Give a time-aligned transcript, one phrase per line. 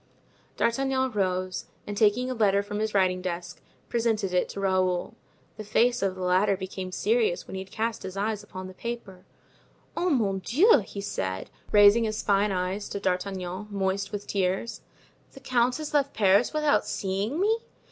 [0.57, 5.13] D'Artagnan rose, and taking a letter from his writing desk, presented it to Raoul.
[5.57, 8.73] The face of the latter became serious when he had cast his eyes upon the
[8.73, 9.25] paper.
[9.95, 14.81] "Oh, mon Dieu!" he said, raising his fine eyes to D'Artagnan, moist with tears,
[15.33, 17.59] "the count has left Paris without seeing me?"